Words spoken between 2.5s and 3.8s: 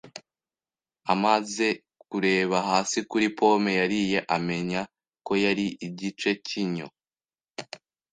hasi kuri pome